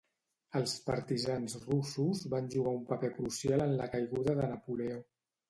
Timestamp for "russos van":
1.65-2.49